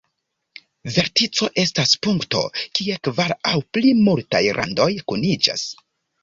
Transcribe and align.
Vertico 0.93 1.49
estas 1.63 1.93
punkto 2.07 2.41
kie 2.79 2.95
kvar 3.09 3.35
aŭ 3.51 3.61
pli 3.77 3.93
multaj 4.09 4.43
randoj 4.59 4.91
kuniĝas. 5.13 5.69